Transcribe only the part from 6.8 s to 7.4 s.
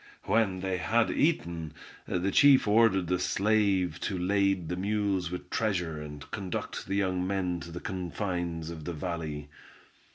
the young